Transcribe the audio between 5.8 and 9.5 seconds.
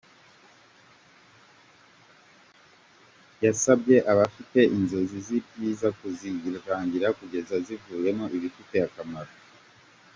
kuzizingatira kugeza zivuyemo ibifite akamaro.